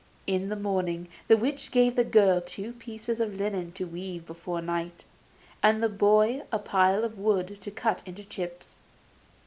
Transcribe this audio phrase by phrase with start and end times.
[0.25, 4.59] In the morning the witch gave the girl two pieces of linen to weave before
[4.59, 5.03] night,
[5.61, 8.79] and the boy a pile of wood to cut into chips.